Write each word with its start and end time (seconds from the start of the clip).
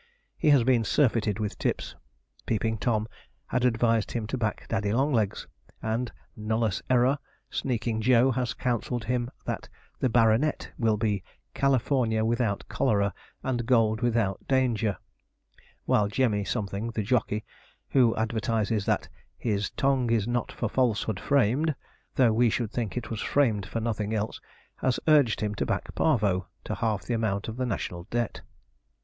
He 0.35 0.49
has 0.49 0.63
been 0.63 0.83
surfeited 0.83 1.37
with 1.37 1.59
tips. 1.59 1.93
Peeping 2.47 2.79
Tom 2.79 3.07
had 3.45 3.63
advised 3.63 4.13
him 4.13 4.25
to 4.25 4.35
back 4.35 4.67
Daddy 4.67 4.91
Longlegs; 4.91 5.45
and, 5.79 6.11
nullus 6.35 6.81
error, 6.89 7.19
Sneaking 7.51 8.01
Joe 8.01 8.31
has 8.31 8.55
counselled 8.55 9.03
him 9.03 9.29
that 9.45 9.69
the 9.99 10.09
'Baronet' 10.09 10.71
will 10.79 10.97
be 10.97 11.23
'California 11.53 12.25
without 12.25 12.67
cholera, 12.67 13.13
and 13.43 13.67
gold 13.67 14.01
without 14.01 14.39
danger'; 14.47 14.97
while 15.85 16.07
Jemmy 16.07 16.45
something, 16.45 16.89
the 16.89 17.03
jockey, 17.03 17.45
who 17.89 18.15
advertises 18.15 18.87
that 18.87 19.07
his 19.37 19.69
'tongue 19.69 20.09
is 20.09 20.27
not 20.27 20.51
for 20.51 20.67
falsehood 20.67 21.19
framed,' 21.19 21.75
though 22.15 22.33
we 22.33 22.49
should 22.49 22.71
think 22.71 22.97
it 22.97 23.11
was 23.11 23.21
framed 23.21 23.67
for 23.67 23.79
nothing 23.79 24.15
else, 24.15 24.41
has 24.77 24.99
urged 25.07 25.41
him 25.41 25.53
to 25.53 25.65
back 25.67 25.93
Parvo 25.93 26.47
to 26.63 26.73
half 26.73 27.03
the 27.03 27.13
amount 27.13 27.47
of 27.47 27.57
the 27.57 27.67
national 27.67 28.05
debt. 28.05 28.41